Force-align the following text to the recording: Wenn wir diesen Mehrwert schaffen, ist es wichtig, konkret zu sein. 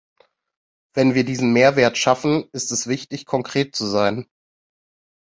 Wenn 0.95 1.13
wir 1.13 1.23
diesen 1.23 1.53
Mehrwert 1.53 1.95
schaffen, 1.95 2.45
ist 2.53 2.71
es 2.71 2.87
wichtig, 2.87 3.27
konkret 3.27 3.75
zu 3.75 3.85
sein. 3.85 4.25